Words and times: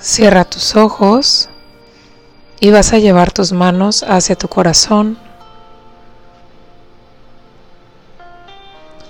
Cierra 0.00 0.46
tus 0.46 0.76
ojos 0.76 1.50
y 2.58 2.70
vas 2.70 2.94
a 2.94 2.98
llevar 2.98 3.32
tus 3.32 3.52
manos 3.52 4.02
hacia 4.02 4.34
tu 4.34 4.48
corazón. 4.48 5.18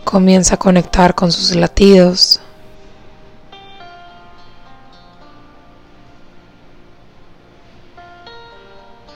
Comienza 0.03 0.57
a 0.57 0.59
conectar 0.59 1.15
con 1.15 1.31
sus 1.31 1.55
latidos. 1.55 2.41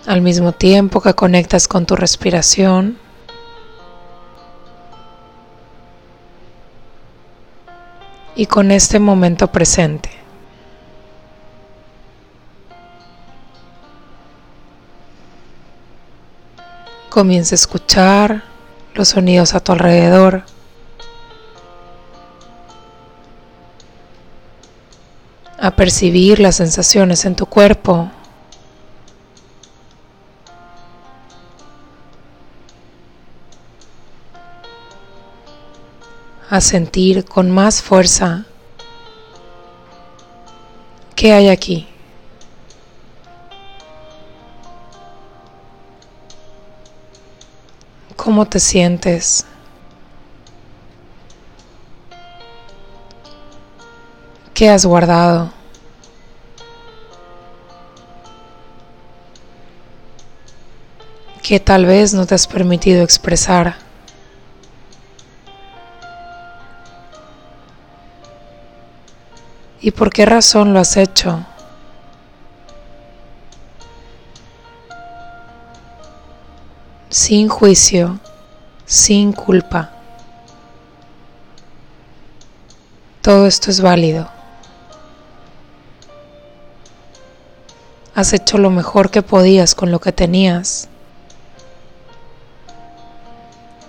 Al 0.06 0.20
mismo 0.20 0.52
tiempo 0.52 1.00
que 1.00 1.14
conectas 1.14 1.66
con 1.66 1.86
tu 1.86 1.96
respiración. 1.96 2.98
Y 8.36 8.46
con 8.46 8.70
este 8.70 9.00
momento 9.00 9.48
presente. 9.50 10.23
Comienza 17.14 17.54
a 17.54 17.62
escuchar 17.62 18.42
los 18.94 19.10
sonidos 19.10 19.54
a 19.54 19.60
tu 19.60 19.70
alrededor. 19.70 20.42
A 25.60 25.76
percibir 25.76 26.40
las 26.40 26.56
sensaciones 26.56 27.24
en 27.24 27.36
tu 27.36 27.46
cuerpo. 27.46 28.10
A 36.50 36.60
sentir 36.60 37.24
con 37.24 37.48
más 37.48 37.80
fuerza 37.80 38.44
qué 41.14 41.32
hay 41.32 41.48
aquí. 41.48 41.93
¿Cómo 48.24 48.46
te 48.46 48.58
sientes? 48.58 49.44
¿Qué 54.54 54.70
has 54.70 54.86
guardado? 54.86 55.52
¿Qué 61.42 61.60
tal 61.60 61.84
vez 61.84 62.14
no 62.14 62.24
te 62.24 62.34
has 62.34 62.46
permitido 62.46 63.04
expresar? 63.04 63.76
¿Y 69.82 69.90
por 69.90 70.08
qué 70.08 70.24
razón 70.24 70.72
lo 70.72 70.80
has 70.80 70.96
hecho? 70.96 71.44
Sin 77.24 77.48
juicio, 77.48 78.20
sin 78.84 79.32
culpa. 79.32 79.90
Todo 83.22 83.46
esto 83.46 83.70
es 83.70 83.80
válido. 83.80 84.28
Has 88.14 88.34
hecho 88.34 88.58
lo 88.58 88.68
mejor 88.68 89.10
que 89.10 89.22
podías 89.22 89.74
con 89.74 89.90
lo 89.90 90.00
que 90.00 90.12
tenías. 90.12 90.90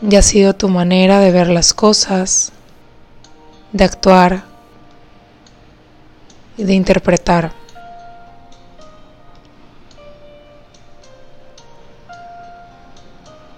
Y 0.01 0.15
ha 0.15 0.21
sido 0.21 0.53
tu 0.53 0.69
manera 0.69 1.19
de 1.19 1.31
ver 1.31 1.49
las 1.49 1.73
cosas, 1.73 2.53
de 3.73 3.83
actuar 3.83 4.45
y 6.55 6.63
de 6.63 6.73
interpretar. 6.73 7.64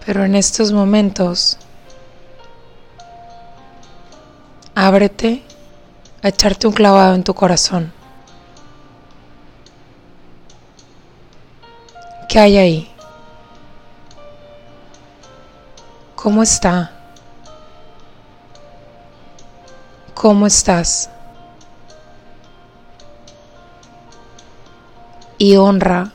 Pero 0.08 0.24
en 0.24 0.36
estos 0.36 0.72
momentos, 0.72 1.58
ábrete 4.74 5.44
a 6.24 6.30
echarte 6.30 6.66
un 6.66 6.72
clavado 6.72 7.14
en 7.14 7.26
tu 7.26 7.34
corazón. 7.34 7.92
¿Qué 12.30 12.40
hay 12.40 12.58
ahí? 12.58 12.92
¿Cómo 16.16 16.42
está? 16.42 16.90
¿Cómo 20.14 20.48
estás? 20.48 21.10
Y 25.38 25.58
honra 25.58 26.14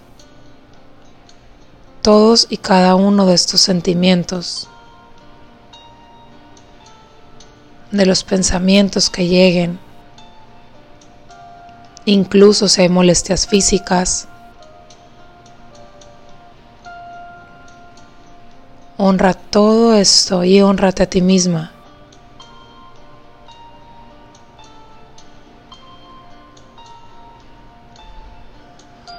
todos 2.02 2.48
y 2.50 2.56
cada 2.56 2.96
uno 2.96 3.26
de 3.26 3.34
estos 3.34 3.60
sentimientos, 3.60 4.68
de 7.92 8.04
los 8.04 8.24
pensamientos 8.24 9.08
que 9.08 9.28
lleguen, 9.28 9.78
incluso 12.04 12.68
si 12.68 12.82
hay 12.82 12.88
molestias 12.88 13.46
físicas. 13.46 14.26
Honra 18.98 19.34
todo 19.34 19.94
esto 19.94 20.44
y 20.44 20.60
honrate 20.60 21.04
a 21.04 21.06
ti 21.06 21.22
misma. 21.22 21.72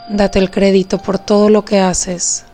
Date 0.09 0.39
el 0.39 0.51
crédito 0.51 0.99
por 0.99 1.17
todo 1.17 1.49
lo 1.49 1.65
que 1.65 1.79
haces. 1.79 2.45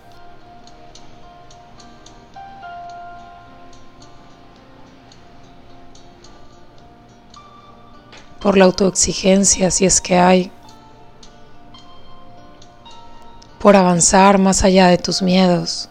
Por 8.42 8.58
la 8.58 8.66
autoexigencia 8.66 9.72
si 9.72 9.86
es 9.86 10.02
que 10.02 10.18
hay, 10.18 10.52
por 13.60 13.76
avanzar 13.76 14.38
más 14.38 14.64
allá 14.64 14.88
de 14.88 14.98
tus 14.98 15.22
miedos. 15.22 15.90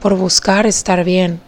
por 0.00 0.16
buscar 0.16 0.66
estar 0.66 1.02
bien, 1.04 1.40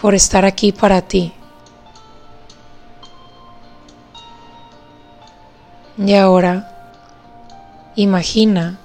por 0.00 0.14
estar 0.14 0.44
aquí 0.44 0.72
para 0.72 1.02
ti. 1.02 1.32
Y 5.96 6.14
ahora, 6.14 6.70
imagina 7.96 8.78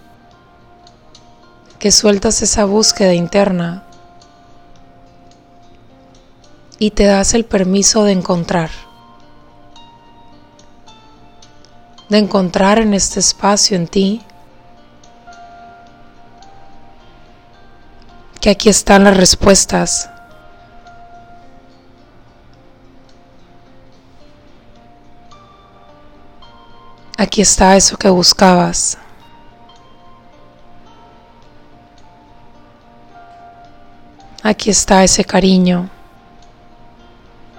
que 1.83 1.91
sueltas 1.91 2.41
esa 2.41 2.63
búsqueda 2.63 3.13
interna 3.13 3.83
y 6.79 6.91
te 6.91 7.03
das 7.03 7.33
el 7.33 7.44
permiso 7.44 8.05
de 8.05 8.13
encontrar, 8.13 8.69
de 12.07 12.19
encontrar 12.19 12.79
en 12.79 12.94
este 12.94 13.19
espacio 13.19 13.75
en 13.75 13.89
ti 13.89 14.21
que 18.39 18.51
aquí 18.51 18.69
están 18.69 19.03
las 19.03 19.17
respuestas. 19.17 20.09
Aquí 27.17 27.41
está 27.41 27.75
eso 27.75 27.97
que 27.97 28.09
buscabas. 28.09 29.03
Aquí 34.46 34.72
está 34.72 35.06
ese 35.06 35.24
cariño, 35.24 35.90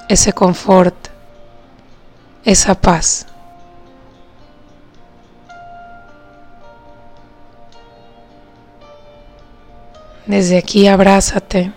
ese 0.07 0.35
confort, 0.35 0.95
esa 2.45 2.75
paz. 2.75 3.27
Desde 10.27 10.59
aquí 10.59 10.87
abrázate. 10.87 11.73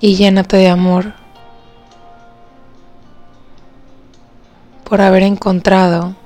Y 0.00 0.16
llénate 0.16 0.56
de 0.56 0.68
amor 0.68 1.12
por 4.84 5.02
haber 5.02 5.22
encontrado 5.22 6.16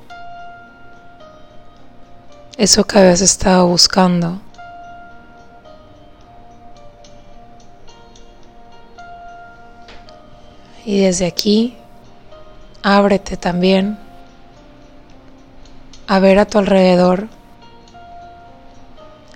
eso 2.57 2.85
que 2.85 2.99
habías 2.99 3.21
estado 3.21 3.67
buscando. 3.67 4.41
Y 10.85 11.01
desde 11.01 11.27
aquí, 11.27 11.77
ábrete 12.83 13.37
también 13.37 13.99
a 16.07 16.19
ver 16.21 16.39
a 16.39 16.47
tu 16.47 16.59
alrededor 16.59 17.29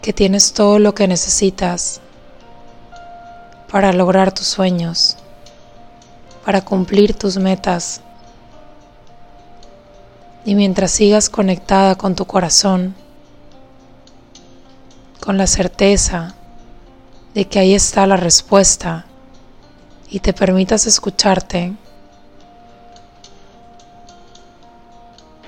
que 0.01 0.13
tienes 0.13 0.53
todo 0.53 0.79
lo 0.79 0.95
que 0.95 1.09
necesitas 1.09 2.01
para 3.71 3.93
lograr 3.93 4.33
tus 4.33 4.47
sueños, 4.47 5.17
para 6.45 6.63
cumplir 6.63 7.15
tus 7.15 7.37
metas. 7.37 8.01
Y 10.45 10.55
mientras 10.55 10.93
sigas 10.93 11.29
conectada 11.29 11.97
con 11.97 12.15
tu 12.15 12.25
corazón, 12.25 12.95
con 15.31 15.39
la 15.39 15.47
certeza 15.47 16.35
de 17.35 17.47
que 17.47 17.61
ahí 17.61 17.73
está 17.73 18.05
la 18.05 18.17
respuesta 18.17 19.07
y 20.09 20.19
te 20.19 20.33
permitas 20.33 20.89
escucharte, 20.89 21.73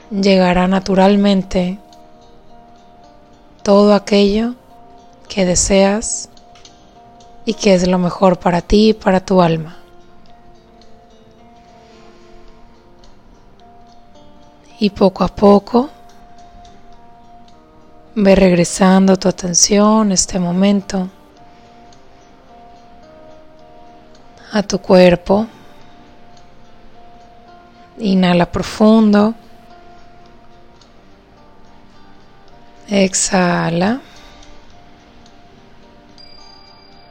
llegará 0.08 0.68
naturalmente 0.68 1.80
todo 3.64 3.94
aquello 3.94 4.54
que 5.28 5.44
deseas 5.44 6.28
y 7.44 7.54
que 7.54 7.74
es 7.74 7.88
lo 7.88 7.98
mejor 7.98 8.38
para 8.38 8.60
ti 8.60 8.90
y 8.90 8.94
para 8.94 9.18
tu 9.18 9.42
alma. 9.42 9.78
Y 14.78 14.90
poco 14.90 15.24
a 15.24 15.28
poco 15.28 15.90
ve 18.14 18.34
regresando 18.34 19.16
tu 19.16 19.28
atención 19.28 20.12
este 20.12 20.38
momento 20.38 21.08
a 24.52 24.62
tu 24.62 24.78
cuerpo. 24.78 25.46
Inhala 27.98 28.50
profundo. 28.50 29.34
Exhala. 32.88 34.00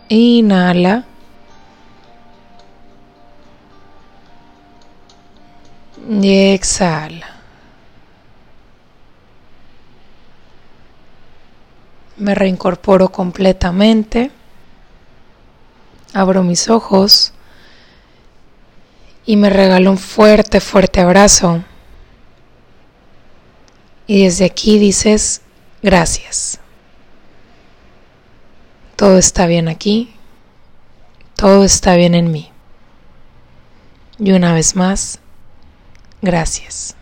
Inhala. 0.10 1.06
Y 6.08 6.54
exhala. 6.54 7.31
Me 12.22 12.36
reincorporo 12.36 13.12
completamente. 13.12 14.32
Abro 16.14 16.44
mis 16.44 16.70
ojos 16.70 17.34
y 19.26 19.36
me 19.36 19.50
regalo 19.50 19.92
un 19.92 19.98
fuerte, 19.98 20.62
fuerte 20.62 21.02
abrazo. 21.02 21.64
Y 24.08 24.24
desde 24.24 24.46
aquí 24.46 24.80
dices, 24.80 25.42
Gracias. 25.82 26.60
Todo 28.96 29.18
está 29.18 29.48
bien 29.48 29.68
aquí. 29.68 30.14
Todo 31.36 31.64
está 31.64 31.96
bien 31.96 32.14
en 32.14 32.32
mí. 32.32 32.52
Y 34.20 34.32
una 34.34 34.54
vez 34.54 34.76
más, 34.76 35.20
gracias. 36.22 36.96